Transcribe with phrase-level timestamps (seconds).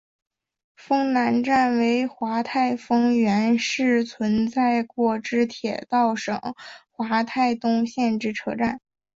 [0.77, 6.41] 丰南站为桦太丰原市存在过之铁道省
[6.91, 8.81] 桦太东线之车站。